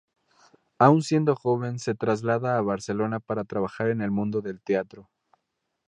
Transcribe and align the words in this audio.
Aún 0.79 1.03
siendo 1.03 1.35
joven 1.35 1.77
se 1.77 1.93
traslada 1.93 2.57
a 2.57 2.61
Barcelona 2.61 3.19
para 3.19 3.43
trabajar 3.45 3.89
en 3.91 4.01
el 4.01 4.09
mundo 4.09 4.41
del 4.41 4.59
teatro. 4.59 5.11